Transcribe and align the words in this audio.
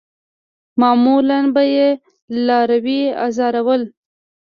معمولاً 0.81 1.39
به 1.53 1.63
یې 1.75 1.87
لاروي 2.47 3.01
آزارول. 3.25 3.81